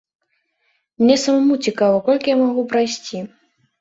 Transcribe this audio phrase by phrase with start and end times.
[1.03, 3.25] Мне самому цікава, колькі я магу прайсці.